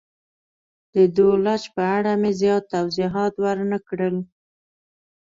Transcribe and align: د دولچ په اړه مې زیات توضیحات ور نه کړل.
د 0.93 0.95
دولچ 1.17 1.63
په 1.75 1.83
اړه 1.97 2.11
مې 2.21 2.31
زیات 2.41 2.63
توضیحات 2.73 3.33
ور 3.43 3.57
نه 3.71 3.79
کړل. 3.87 4.15